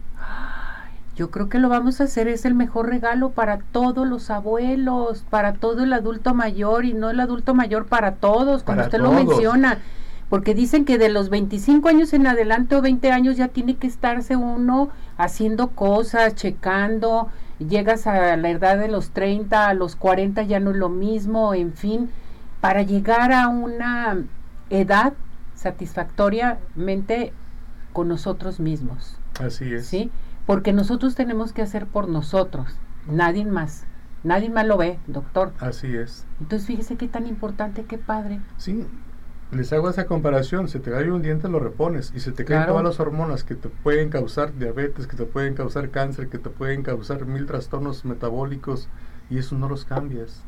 Yo 1.17 1.31
creo 1.31 1.49
que 1.49 1.59
lo 1.59 1.69
vamos 1.69 2.00
a 2.00 2.05
hacer, 2.05 2.29
es 2.29 2.45
el 2.45 2.55
mejor 2.55 2.88
regalo 2.88 3.31
para 3.31 3.59
todos 3.59 4.07
los 4.07 4.31
abuelos, 4.31 5.25
para 5.29 5.55
todo 5.55 5.83
el 5.83 5.93
adulto 5.93 6.35
mayor 6.35 6.85
y 6.85 6.95
no 6.95 7.11
el 7.11 7.21
adulto 7.21 7.55
mayor 7.55 7.87
para 7.87 8.14
todos, 8.14 8.62
como 8.62 8.83
usted 8.83 8.99
lo 8.99 9.12
menciona. 9.12 9.79
Porque 10.29 10.55
dicen 10.55 10.85
que 10.85 10.97
de 10.97 11.09
los 11.09 11.29
25 11.29 11.88
años 11.88 12.12
en 12.12 12.26
adelante 12.26 12.76
o 12.76 12.83
20 12.83 13.11
años 13.11 13.37
ya 13.37 13.49
tiene 13.49 13.76
que 13.76 13.88
estarse 13.88 14.37
uno 14.37 14.90
haciendo 15.19 15.69
cosas, 15.71 16.37
checando, 16.37 17.29
llegas 17.59 18.07
a 18.07 18.37
la 18.37 18.50
edad 18.50 18.79
de 18.79 18.88
los 18.88 19.11
30, 19.11 19.69
a 19.69 19.75
los 19.75 19.97
40 19.97 20.45
ya 20.45 20.61
no 20.61 20.71
es 20.71 20.76
lo 20.76 20.88
mismo, 20.88 21.52
en 21.52 21.73
fin, 21.75 22.11
para 22.61 22.83
llegar 22.83 23.33
a 23.33 23.49
una 23.49 24.19
edad 24.71 25.12
satisfactoriamente 25.55 27.33
con 27.93 28.09
nosotros 28.09 28.61
mismos. 28.61 29.17
Así 29.38 29.75
es. 29.75 29.87
¿Sí? 29.87 30.11
Porque 30.50 30.73
nosotros 30.73 31.14
tenemos 31.14 31.52
que 31.52 31.62
hacer 31.62 31.87
por 31.87 32.09
nosotros, 32.09 32.66
nadie 33.07 33.45
más. 33.45 33.85
Nadie 34.25 34.50
más 34.50 34.66
lo 34.66 34.78
ve, 34.78 34.99
doctor. 35.07 35.52
Así 35.61 35.95
es. 35.95 36.26
Entonces 36.40 36.66
fíjese 36.66 36.97
qué 36.97 37.07
tan 37.07 37.28
importante, 37.28 37.85
qué 37.85 37.99
padre. 37.99 38.40
Sí, 38.57 38.85
les 39.52 39.73
hago 39.73 39.88
esa 39.88 40.07
comparación, 40.07 40.66
se 40.66 40.80
te 40.80 40.90
cae 40.90 41.09
un 41.12 41.23
diente 41.23 41.49
lo 41.49 41.61
repones 41.61 42.12
y 42.16 42.19
se 42.19 42.33
te 42.33 42.45
caen 42.45 42.66
todas 42.66 42.83
las 42.83 42.99
hormonas 42.99 43.45
que 43.45 43.54
te 43.54 43.69
pueden 43.69 44.09
causar 44.09 44.52
diabetes, 44.59 45.07
que 45.07 45.16
te 45.16 45.25
pueden 45.25 45.54
causar 45.54 45.90
cáncer, 45.90 46.28
que 46.28 46.38
te 46.38 46.50
pueden 46.50 46.83
causar 46.83 47.26
mil 47.26 47.47
trastornos 47.47 48.04
metabólicos 48.04 48.88
y 49.30 49.38
eso 49.38 49.57
no 49.57 49.69
los 49.69 49.85
cambias 49.85 50.42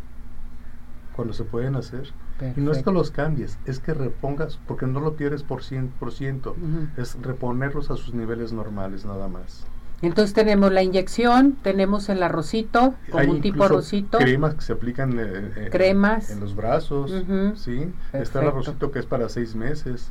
cuando 1.15 1.33
se 1.33 1.45
pueden 1.45 1.77
hacer. 1.77 2.13
Y 2.57 2.61
no 2.61 2.73
es 2.73 2.83
que 2.83 2.91
los 2.91 3.13
cambies, 3.13 3.57
es 3.67 3.79
que 3.79 3.95
repongas, 3.95 4.59
porque 4.67 4.89
no 4.89 4.99
lo 4.99 5.13
tienes 5.13 5.45
por 5.45 5.63
100%, 5.63 6.55
es 6.97 7.23
reponerlos 7.23 7.93
a 7.93 7.97
sus 7.97 8.15
niveles 8.15 8.53
normales 8.53 9.05
nada 9.05 9.29
más. 9.29 9.65
Entonces 10.03 10.35
tenemos 10.35 10.73
la 10.73 10.83
inyección, 10.83 11.53
tenemos 11.63 12.09
el 12.09 12.25
arrocito, 12.25 12.95
como 13.11 13.31
un 13.31 13.41
tipo 13.41 13.63
arrocito. 13.63 14.19
Cremas 14.19 14.57
que 14.57 14.63
se 14.63 14.73
aplican 14.73 15.19
eh, 15.19 15.53
eh, 15.57 15.69
cremas. 15.71 16.31
En, 16.31 16.41
los 16.41 16.57
brazos, 16.57 17.13
¿sí? 17.55 17.93
Está 18.13 18.43
el 18.43 18.49
arrocito 18.49 18.91
que 18.91 18.99
es 18.99 19.07
para 19.07 19.29
seis 19.29 19.55
meses. 19.55 20.11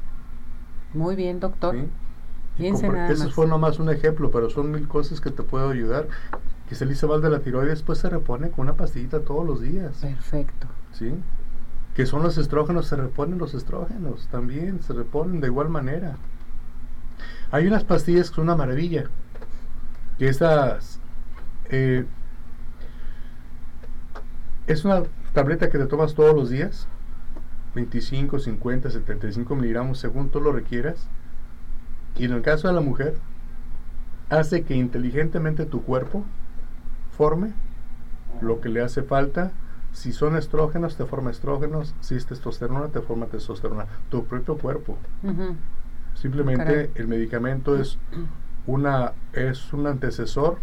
Muy 0.93 1.17
bien, 1.17 1.41
doctor. 1.41 1.75
¿sí? 1.75 1.89
Eso 2.65 3.29
fue 3.31 3.47
nomás 3.47 3.79
un 3.79 3.89
ejemplo, 3.89 4.31
pero 4.31 4.49
son 4.49 4.71
mil 4.71 4.87
cosas 4.87 5.19
que 5.19 5.29
te 5.29 5.43
puedo 5.43 5.69
ayudar. 5.69 6.07
Que 6.69 6.75
se 6.75 6.85
le 6.85 6.95
mal 7.05 7.21
de 7.21 7.29
la 7.29 7.39
tiroides, 7.39 7.79
después 7.79 7.99
se 7.99 8.09
repone 8.09 8.49
con 8.49 8.61
una 8.61 8.75
pastillita 8.75 9.19
todos 9.19 9.45
los 9.45 9.59
días. 9.59 9.97
Perfecto. 9.97 10.67
¿Sí? 10.93 11.13
Que 11.95 12.05
son 12.05 12.23
los 12.23 12.37
estrógenos, 12.37 12.87
se 12.87 12.95
reponen 12.95 13.37
los 13.37 13.53
estrógenos 13.55 14.29
también, 14.31 14.81
se 14.81 14.93
reponen 14.93 15.41
de 15.41 15.47
igual 15.47 15.67
manera. 15.67 16.15
Hay 17.51 17.67
unas 17.67 17.83
pastillas 17.83 18.29
que 18.29 18.37
son 18.37 18.45
una 18.45 18.55
maravilla 18.55 19.09
que 20.21 20.29
estas 20.29 20.99
eh, 21.71 22.05
es 24.67 24.85
una 24.85 25.01
tableta 25.33 25.71
que 25.71 25.79
te 25.79 25.87
tomas 25.87 26.13
todos 26.13 26.35
los 26.35 26.51
días 26.51 26.87
25, 27.73 28.37
50, 28.37 28.91
75 28.91 29.55
miligramos 29.55 29.97
según 29.97 30.29
tú 30.29 30.39
lo 30.39 30.51
requieras 30.51 31.07
y 32.15 32.25
en 32.25 32.33
el 32.33 32.43
caso 32.43 32.67
de 32.67 32.75
la 32.75 32.81
mujer 32.81 33.15
hace 34.29 34.61
que 34.61 34.75
inteligentemente 34.75 35.65
tu 35.65 35.81
cuerpo 35.81 36.23
forme 37.17 37.53
lo 38.41 38.61
que 38.61 38.69
le 38.69 38.83
hace 38.83 39.01
falta. 39.01 39.51
Si 39.91 40.13
son 40.13 40.37
estrógenos 40.37 40.97
te 40.97 41.05
forma 41.05 41.31
estrógenos 41.31 41.95
si 41.99 42.13
es 42.13 42.27
testosterona 42.27 42.89
te 42.89 43.01
forma 43.01 43.25
testosterona. 43.25 43.87
Tu 44.11 44.23
propio 44.25 44.55
cuerpo. 44.55 44.99
Simplemente 46.13 46.91
el 46.93 47.07
medicamento 47.07 47.75
es 47.75 47.97
una, 48.67 49.13
es 49.33 49.73
un 49.73 49.87
antecesor, 49.87 50.57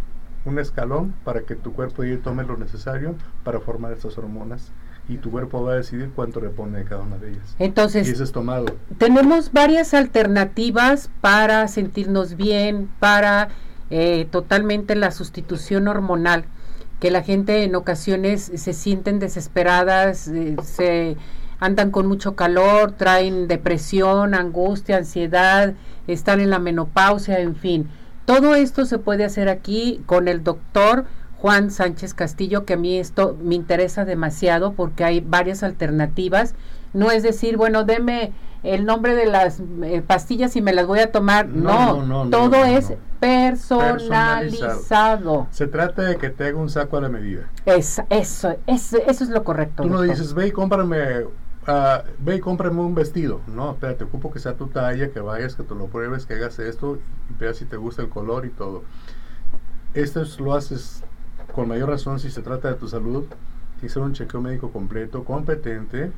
un 0.44 0.58
escalón 0.58 1.14
para 1.24 1.42
que 1.42 1.54
tu 1.54 1.72
cuerpo 1.72 2.02
tome 2.22 2.44
lo 2.44 2.56
necesario 2.56 3.16
para 3.44 3.60
formar 3.60 3.92
estas 3.92 4.16
hormonas 4.18 4.72
y 5.08 5.16
tu 5.16 5.30
cuerpo 5.30 5.62
va 5.62 5.72
a 5.72 5.76
decidir 5.76 6.10
cuánto 6.14 6.38
repone 6.38 6.78
de 6.78 6.84
cada 6.84 7.02
una 7.02 7.16
de 7.16 7.30
ellas. 7.30 7.56
Entonces, 7.58 8.06
y 8.06 8.22
es 8.22 8.32
tomado. 8.32 8.66
tenemos 8.98 9.52
varias 9.52 9.94
alternativas 9.94 11.10
para 11.20 11.66
sentirnos 11.68 12.36
bien, 12.36 12.90
para 12.98 13.48
eh, 13.90 14.26
totalmente 14.30 14.94
la 14.96 15.10
sustitución 15.10 15.88
hormonal, 15.88 16.44
que 17.00 17.10
la 17.10 17.22
gente 17.22 17.64
en 17.64 17.74
ocasiones 17.74 18.52
se 18.54 18.72
sienten 18.74 19.18
desesperadas, 19.18 20.28
eh, 20.28 20.56
se 20.62 21.16
andan 21.60 21.90
con 21.90 22.06
mucho 22.06 22.36
calor, 22.36 22.92
traen 22.92 23.48
depresión, 23.48 24.34
angustia, 24.34 24.98
ansiedad, 24.98 25.74
están 26.06 26.40
en 26.40 26.50
la 26.50 26.58
menopausia, 26.58 27.40
en 27.40 27.56
fin. 27.56 27.88
Todo 28.24 28.54
esto 28.54 28.84
se 28.84 28.98
puede 28.98 29.24
hacer 29.24 29.48
aquí 29.48 30.02
con 30.06 30.28
el 30.28 30.44
doctor 30.44 31.06
Juan 31.38 31.70
Sánchez 31.70 32.14
Castillo, 32.14 32.64
que 32.64 32.74
a 32.74 32.76
mí 32.76 32.98
esto 32.98 33.36
me 33.42 33.54
interesa 33.54 34.04
demasiado 34.04 34.72
porque 34.72 35.04
hay 35.04 35.20
varias 35.20 35.62
alternativas. 35.62 36.54
No 36.92 37.10
es 37.10 37.22
decir, 37.22 37.56
bueno, 37.56 37.84
deme 37.84 38.32
el 38.62 38.84
nombre 38.84 39.14
de 39.14 39.24
las 39.26 39.62
eh, 39.82 40.02
pastillas 40.04 40.56
y 40.56 40.62
me 40.62 40.72
las 40.72 40.86
voy 40.86 40.98
a 41.00 41.12
tomar. 41.12 41.48
No, 41.48 42.28
todo 42.30 42.64
es 42.64 42.92
personalizado. 43.20 45.46
Se 45.50 45.68
trata 45.68 46.02
de 46.02 46.16
que 46.16 46.30
te 46.30 46.46
haga 46.46 46.58
un 46.58 46.70
saco 46.70 46.96
a 46.96 47.02
la 47.02 47.08
medida. 47.08 47.42
Es, 47.66 48.02
eso, 48.10 48.56
es, 48.66 48.92
eso 48.92 49.24
es 49.24 49.30
lo 49.30 49.44
correcto. 49.44 49.84
Tú 49.84 49.88
no 49.88 50.02
dices, 50.02 50.34
ve 50.34 50.48
y 50.48 50.50
cómprame 50.50 50.98
uh, 51.68 52.02
ve 52.18 52.36
y 52.36 52.40
cómprame 52.40 52.80
un 52.80 52.94
vestido. 52.94 53.40
No, 53.46 53.72
espérate, 53.72 54.04
ocupo 54.04 54.30
que 54.30 54.38
sea 54.38 54.56
tu 54.56 54.66
talla, 54.68 55.10
que 55.10 55.20
vayas, 55.20 55.54
que 55.54 55.62
te 55.62 55.74
lo 55.74 55.86
pruebes, 55.86 56.26
que 56.26 56.34
hagas 56.34 56.58
esto 56.58 56.98
y 57.30 57.34
veas 57.38 57.58
si 57.58 57.64
te 57.64 57.76
gusta 57.76 58.02
el 58.02 58.08
color 58.08 58.46
y 58.46 58.50
todo. 58.50 58.82
Esto 59.94 60.22
lo 60.40 60.54
haces 60.54 61.02
con 61.54 61.68
mayor 61.68 61.88
razón 61.88 62.20
si 62.20 62.30
se 62.30 62.42
trata 62.42 62.68
de 62.68 62.74
tu 62.74 62.88
salud. 62.88 63.24
Tienes 63.80 63.96
un 63.96 64.12
chequeo 64.12 64.40
médico 64.40 64.70
completo, 64.72 65.24
competente. 65.24 66.12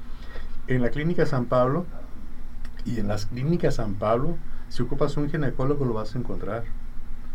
En 0.66 0.83
la 0.83 0.90
clínica 0.90 1.26
San 1.26 1.47
Pablo 1.47 1.85
y 2.85 2.99
en 3.00 3.09
las 3.09 3.26
clínicas 3.26 3.76
San 3.76 3.95
Pablo, 3.95 4.37
si 4.69 4.83
ocupas 4.83 5.16
un 5.16 5.28
ginecólogo 5.28 5.85
lo 5.85 5.95
vas 5.95 6.14
a 6.14 6.19
encontrar. 6.19 6.64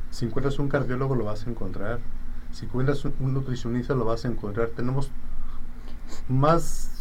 Si 0.09 0.25
encuentras 0.25 0.57
un 0.59 0.69
cardiólogo 0.69 1.15
lo 1.15 1.25
vas 1.25 1.45
a 1.45 1.49
encontrar. 1.49 1.99
Si 2.51 2.65
encuentras 2.65 3.03
un 3.05 3.33
nutricionista 3.33 3.93
lo 3.93 4.05
vas 4.05 4.25
a 4.25 4.29
encontrar. 4.29 4.69
Tenemos 4.69 5.11
más 6.29 6.94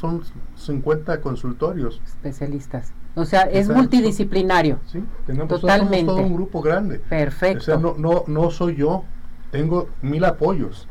son 0.00 0.22
50 0.56 1.20
consultorios. 1.20 2.00
Especialistas. 2.06 2.92
O 3.14 3.24
sea, 3.26 3.42
es 3.42 3.68
multidisciplinario. 3.68 4.78
Sí, 4.86 5.04
tenemos 5.26 5.60
Totalmente. 5.60 6.06
todo 6.06 6.18
un 6.22 6.34
grupo 6.34 6.62
grande. 6.62 7.00
Perfecto. 7.00 7.58
O 7.58 7.62
sea, 7.62 7.76
no, 7.76 7.94
no, 7.98 8.24
no 8.26 8.50
soy 8.50 8.76
yo, 8.76 9.04
tengo 9.50 9.88
mil 10.00 10.24
apoyos. 10.24 10.88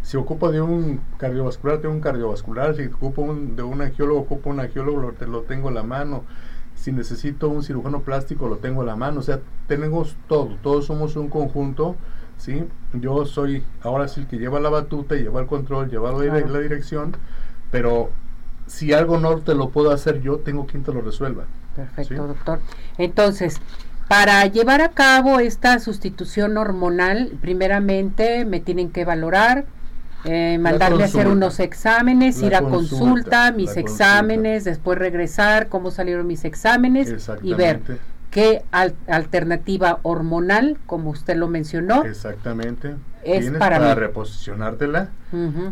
Si 0.00 0.16
ocupo 0.16 0.52
de 0.52 0.60
un 0.60 1.00
cardiovascular, 1.18 1.78
tengo 1.78 1.92
un 1.92 2.00
cardiovascular. 2.00 2.76
Si 2.76 2.84
ocupo 2.84 3.22
un, 3.22 3.56
de 3.56 3.64
un 3.64 3.82
angiólogo, 3.82 4.20
ocupo 4.20 4.48
un 4.50 4.60
angiólogo, 4.60 5.00
lo, 5.00 5.26
lo 5.26 5.42
tengo 5.42 5.68
a 5.68 5.72
la 5.72 5.82
mano. 5.82 6.22
Si 6.76 6.92
necesito 6.92 7.48
un 7.48 7.64
cirujano 7.64 8.02
plástico, 8.02 8.48
lo 8.48 8.58
tengo 8.58 8.82
a 8.82 8.84
la 8.84 8.94
mano. 8.94 9.18
O 9.18 9.22
sea, 9.22 9.40
tenemos 9.66 10.16
todo. 10.28 10.56
Todos 10.62 10.86
somos 10.86 11.16
un 11.16 11.28
conjunto. 11.28 11.96
¿sí? 12.38 12.64
Yo 12.92 13.26
soy 13.26 13.64
ahora 13.82 14.06
sí 14.06 14.20
el 14.20 14.28
que 14.28 14.38
lleva 14.38 14.60
la 14.60 14.70
batuta, 14.70 15.16
lleva 15.16 15.40
el 15.40 15.46
control, 15.46 15.90
lleva 15.90 16.12
la 16.12 16.58
dirección 16.60 17.16
pero 17.74 18.12
si 18.68 18.92
algo 18.92 19.18
no 19.18 19.38
te 19.38 19.52
lo 19.52 19.70
puedo 19.70 19.90
hacer 19.90 20.22
yo, 20.22 20.36
tengo 20.36 20.64
quien 20.64 20.84
te 20.84 20.92
lo 20.92 21.00
resuelva. 21.00 21.46
Perfecto, 21.74 22.28
doctor. 22.28 22.60
Entonces, 22.98 23.60
para 24.06 24.46
llevar 24.46 24.80
a 24.80 24.90
cabo 24.90 25.40
esta 25.40 25.80
sustitución 25.80 26.56
hormonal, 26.56 27.32
primeramente 27.40 28.44
me 28.44 28.60
tienen 28.60 28.90
que 28.90 29.04
valorar, 29.04 29.64
eh, 30.24 30.56
mandarme 30.60 31.02
a 31.02 31.06
hacer 31.06 31.26
unos 31.26 31.58
exámenes, 31.58 32.40
ir 32.42 32.54
a 32.54 32.60
consulta, 32.60 33.50
mis 33.50 33.76
exámenes, 33.76 34.62
después 34.62 34.96
regresar, 34.96 35.68
cómo 35.68 35.90
salieron 35.90 36.28
mis 36.28 36.44
exámenes 36.44 37.28
y 37.42 37.54
ver 37.54 37.80
qué 38.34 38.64
alternativa 39.06 40.00
hormonal, 40.02 40.76
como 40.86 41.10
usted 41.10 41.36
lo 41.36 41.46
mencionó. 41.46 42.04
Exactamente. 42.04 42.96
Es 43.22 43.48
para, 43.52 43.94
reposicionártela. 43.94 45.10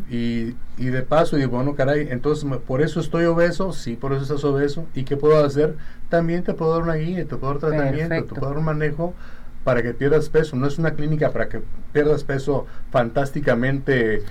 y, 0.08 0.54
y, 0.78 0.86
de 0.86 1.02
paso 1.02 1.36
digo, 1.36 1.56
bueno, 1.56 1.74
caray, 1.74 2.06
entonces 2.10 2.48
por 2.64 2.80
eso 2.80 3.00
estoy 3.00 3.24
obeso, 3.24 3.72
sí, 3.72 3.96
por 3.96 4.12
eso 4.12 4.22
estás 4.22 4.44
obeso. 4.44 4.86
¿Y 4.94 5.02
qué 5.02 5.16
puedo 5.16 5.44
hacer? 5.44 5.74
También 6.08 6.44
te 6.44 6.54
puedo 6.54 6.72
dar 6.72 6.82
una 6.82 6.94
guía, 6.94 7.24
te 7.26 7.34
puedo 7.34 7.54
dar 7.54 7.58
tratamiento, 7.58 8.14
te 8.14 8.34
puedo 8.34 8.46
dar 8.46 8.58
un 8.58 8.64
manejo 8.64 9.12
para 9.64 9.82
que 9.82 9.92
pierdas 9.92 10.28
peso. 10.28 10.54
No 10.54 10.68
es 10.68 10.78
una 10.78 10.92
clínica 10.92 11.32
para 11.32 11.48
que 11.48 11.62
pierdas 11.92 12.22
peso 12.22 12.66
fantásticamente 12.92 14.22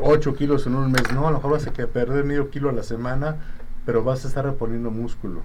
8 0.00 0.30
eh, 0.30 0.34
kilos 0.34 0.64
en 0.68 0.76
un 0.76 0.92
mes. 0.92 1.10
No, 1.12 1.26
a 1.26 1.32
lo 1.32 1.38
mejor 1.38 1.50
vas 1.50 1.66
a 1.66 1.72
perder 1.72 2.24
medio 2.24 2.50
kilo 2.50 2.68
a 2.68 2.72
la 2.72 2.84
semana, 2.84 3.34
pero 3.84 4.04
vas 4.04 4.24
a 4.24 4.28
estar 4.28 4.44
reponiendo 4.44 4.92
músculo. 4.92 5.42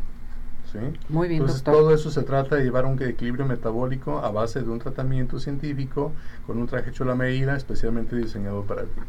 Muy 1.10 1.28
bien, 1.28 1.42
Entonces 1.42 1.64
todo 1.64 1.94
eso 1.94 2.12
se 2.12 2.24
trata 2.24 2.56
de 2.56 2.64
llevar 2.64 2.86
un 2.86 3.02
equilibrio 3.02 3.46
metabólico 3.46 4.20
a 4.20 4.32
base 4.32 4.62
de 4.62 4.70
un 4.70 4.80
tratamiento 4.80 5.40
científico 5.40 6.12
con 6.46 6.58
un 6.58 6.68
traje 6.68 6.90
hecho 6.90 7.04
a 7.04 7.08
la 7.08 7.16
medida 7.16 7.56
especialmente 7.56 8.16
diseñado 8.16 8.64
para 8.64 8.84
ti. 8.84 9.02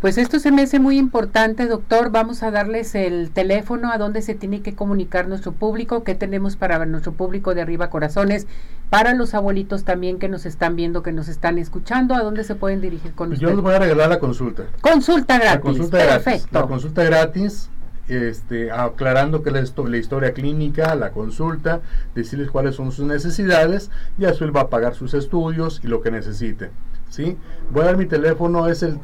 Pues 0.00 0.16
esto 0.16 0.38
se 0.38 0.52
me 0.52 0.62
hace 0.62 0.78
muy 0.78 0.96
importante, 0.96 1.66
doctor. 1.66 2.12
Vamos 2.12 2.44
a 2.44 2.52
darles 2.52 2.94
el 2.94 3.30
teléfono 3.32 3.90
a 3.90 3.98
donde 3.98 4.22
se 4.22 4.36
tiene 4.36 4.62
que 4.62 4.76
comunicar 4.76 5.26
nuestro 5.26 5.50
público, 5.50 6.04
qué 6.04 6.14
tenemos 6.14 6.54
para 6.54 6.86
nuestro 6.86 7.12
público 7.12 7.52
de 7.52 7.62
arriba 7.62 7.90
corazones, 7.90 8.46
para 8.90 9.14
los 9.14 9.34
abuelitos 9.34 9.82
también 9.82 10.20
que 10.20 10.28
nos 10.28 10.46
están 10.46 10.76
viendo, 10.76 11.02
que 11.02 11.10
nos 11.10 11.26
están 11.26 11.58
escuchando, 11.58 12.14
a 12.14 12.22
dónde 12.22 12.44
se 12.44 12.54
pueden 12.54 12.80
dirigir 12.80 13.12
con 13.14 13.34
Yo 13.34 13.48
les 13.48 13.60
voy 13.60 13.74
a 13.74 13.80
regalar 13.80 14.08
la 14.08 14.20
consulta. 14.20 14.66
Consulta 14.82 15.34
gratis. 15.34 15.54
La 15.56 15.60
consulta 15.60 15.98
Perfecto. 15.98 16.30
gratis. 16.30 16.52
La 16.52 16.62
consulta 16.62 17.02
gratis 17.02 17.70
este, 18.08 18.70
aclarando 18.70 19.42
que 19.42 19.50
la, 19.50 19.62
la, 19.62 19.96
historia 19.96 20.32
clínica, 20.32 20.94
la 20.94 21.10
consulta, 21.12 21.80
decirles 22.14 22.50
cuáles 22.50 22.74
son 22.74 22.90
sus 22.90 23.06
necesidades 23.06 23.90
y 24.18 24.24
a 24.24 24.32
va 24.32 24.62
a 24.62 24.68
pagar 24.70 24.94
sus 24.94 25.14
estudios 25.14 25.80
y 25.84 25.88
lo 25.88 26.00
que 26.00 26.10
necesite. 26.10 26.70
¿sí? 27.10 27.36
Voy 27.70 27.82
a 27.82 27.86
dar 27.86 27.96
mi 27.96 28.06
teléfono, 28.06 28.66
es 28.68 28.82
el 28.82 28.98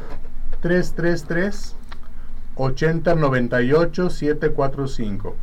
333 0.62 1.76
8098 2.56 4.11
745. 4.11 5.37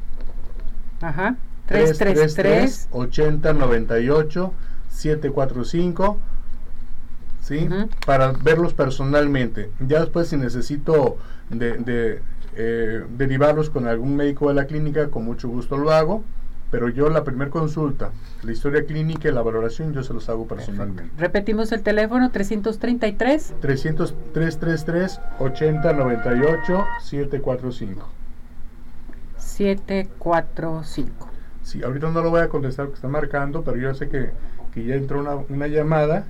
Ajá. 1.01 1.35
333 1.67 2.87
8098 2.91 4.53
745. 4.89 6.17
¿Sí? 7.41 7.67
Para 8.05 8.31
verlos 8.31 8.73
personalmente. 8.73 9.71
Ya 9.79 9.99
después 9.99 10.27
si 10.27 10.37
necesito 10.37 11.17
de 11.49 12.21
eh, 12.55 13.03
derivarlos 13.17 13.69
con 13.69 13.87
algún 13.87 14.15
médico 14.15 14.49
de 14.49 14.55
la 14.55 14.65
clínica, 14.65 15.09
con 15.09 15.25
mucho 15.25 15.47
gusto 15.49 15.77
lo 15.77 15.91
hago. 15.91 16.23
Pero 16.71 16.87
yo 16.87 17.09
la 17.09 17.25
primera 17.25 17.51
consulta, 17.51 18.11
la 18.43 18.51
historia 18.53 18.85
clínica 18.85 19.27
y 19.27 19.33
la 19.33 19.41
valoración, 19.41 19.91
yo 19.91 20.03
se 20.03 20.13
los 20.13 20.29
hago 20.29 20.47
personalmente. 20.47 21.11
Repetimos 21.17 21.73
el 21.73 21.81
teléfono 21.81 22.31
333 22.31 23.55
333 23.59 25.19
8098 25.39 26.85
745. 27.01 28.07
745. 29.37 31.29
Sí, 31.61 31.83
ahorita 31.83 32.09
no 32.09 32.21
lo 32.21 32.29
voy 32.29 32.39
a 32.39 32.47
contestar 32.47 32.85
porque 32.85 32.95
está 32.95 33.09
marcando, 33.09 33.63
pero 33.63 33.75
yo 33.75 33.93
sé 33.93 34.07
que, 34.07 34.29
que 34.73 34.85
ya 34.85 34.95
entró 34.95 35.19
una, 35.19 35.35
una 35.35 35.67
llamada 35.67 36.25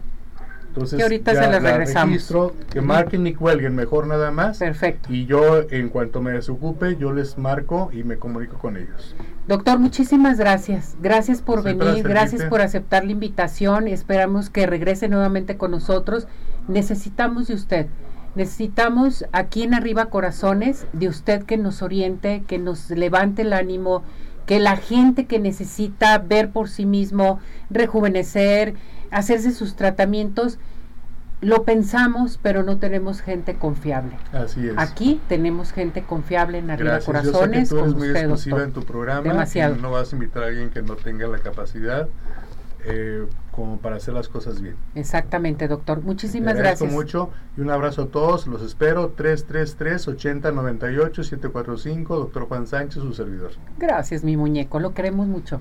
entonces, 0.72 0.98
que 0.98 1.04
ahorita 1.04 1.34
se 1.36 1.50
les 1.50 1.62
regresamos. 1.62 2.14
Registro, 2.14 2.56
que 2.72 2.80
marquen 2.80 3.28
y 3.28 3.34
cuelguen, 3.34 3.76
mejor 3.76 4.08
nada 4.08 4.32
más. 4.32 4.60
Perfecto. 4.60 5.12
Y 5.12 5.26
yo, 5.26 5.70
en 5.70 5.90
cuanto 5.90 6.22
me 6.22 6.32
desocupe, 6.32 6.96
yo 6.96 7.12
les 7.12 7.38
marco 7.38 7.90
y 7.92 8.04
me 8.04 8.16
comunico 8.16 8.58
con 8.58 8.78
ellos. 8.78 9.14
Doctor, 9.48 9.80
muchísimas 9.80 10.38
gracias. 10.38 10.96
Gracias 11.02 11.42
por 11.42 11.62
venir, 11.62 12.04
gracias 12.04 12.44
por 12.46 12.62
aceptar 12.62 13.04
la 13.04 13.12
invitación. 13.12 13.90
Esperamos 13.90 14.50
que 14.50 14.66
regrese 14.66 15.10
nuevamente 15.10 15.58
con 15.58 15.72
nosotros. 15.72 16.28
Necesitamos 16.70 17.50
de 17.50 17.56
usted. 17.56 17.88
Necesitamos 18.36 19.26
aquí 19.34 19.64
en 19.64 19.74
Arriba 19.74 20.06
Corazones 20.06 20.86
de 20.94 21.10
usted 21.10 21.44
que 21.44 21.58
nos 21.58 21.82
oriente, 21.82 22.44
que 22.48 22.60
nos 22.60 22.90
levante 22.92 23.42
el 23.42 23.52
ánimo, 23.52 24.04
que 24.46 24.62
la 24.62 24.78
gente 24.78 25.26
que 25.26 25.38
necesita 25.38 26.18
ver 26.18 26.52
por 26.52 26.70
sí 26.70 26.86
mismo, 26.86 27.40
rejuvenecer, 27.70 28.76
hacerse 29.12 29.52
sus 29.52 29.76
tratamientos, 29.76 30.58
lo 31.42 31.64
pensamos, 31.64 32.40
pero 32.42 32.64
no 32.64 32.78
tenemos 32.78 33.22
gente 33.22 33.56
confiable. 33.56 34.14
Así 34.32 34.68
es. 34.68 34.74
Aquí 34.78 35.20
tenemos 35.28 35.74
gente 35.74 36.04
confiable 36.04 36.60
en 36.60 36.70
Arriba 36.70 37.00
Corazones. 37.00 37.34
Yo 37.34 37.42
sé 37.42 37.60
que 37.60 37.70
tú 37.70 37.80
eres 37.80 37.96
muy 37.96 38.10
exclusiva 38.10 38.64
en 38.64 38.72
tu 38.72 38.84
programa. 38.84 39.22
Demasiado. 39.22 39.76
no 39.76 39.92
vas 39.92 40.14
a 40.14 40.16
invitar 40.16 40.44
a 40.44 40.46
alguien 40.48 40.70
que 40.70 40.82
no 40.82 40.96
tenga 40.96 41.28
la 41.28 41.40
capacidad 41.40 42.08
eh, 42.86 43.26
como 43.52 43.80
para 43.80 43.98
hacer 43.98 44.14
las 44.14 44.30
cosas 44.30 44.62
bien. 44.62 44.76
Exactamente, 44.96 45.68
doctor. 45.68 46.02
Muchísimas 46.02 46.56
Te 46.56 46.62
gracias. 46.62 46.90
mucho 46.92 47.30
y 47.58 47.62
un 47.62 47.70
abrazo 47.70 48.04
a 48.04 48.08
todos. 48.08 48.48
Los 48.48 48.62
espero 48.62 49.14
333-8098-745, 49.16 52.08
doctor 52.08 52.48
Juan 52.48 52.68
Sánchez, 52.68 53.04
su 53.04 53.14
servidor. 53.14 53.52
Gracias, 53.78 54.24
mi 54.24 54.38
muñeco. 54.38 54.80
Lo 54.80 54.94
queremos 54.94 55.28
mucho. 55.28 55.50